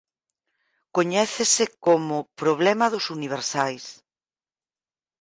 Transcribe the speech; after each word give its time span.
Coñécese 0.95 1.65
como 1.85 2.17
"problema 2.41 2.85
dos 2.93 3.05
universais". 3.17 3.85